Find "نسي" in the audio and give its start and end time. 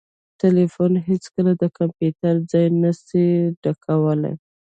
2.81-3.27